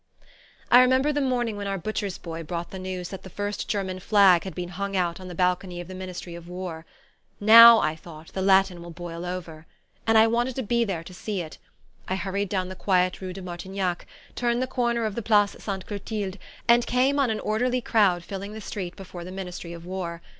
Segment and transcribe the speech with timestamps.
[0.71, 3.99] I remember the morning when our butcher's boy brought the news that the first German
[3.99, 6.87] flag had been hung out on the balcony of the Ministry of War.
[7.39, 9.67] Now I thought, the Latin will boil over!
[10.07, 11.47] And I wanted to be there to see.
[12.07, 15.85] I hurried down the quiet rue de Martignac, turned the corner of the Place Sainte
[15.85, 20.23] Clotilde, and came on an orderly crowd filling the street before the Ministry of War.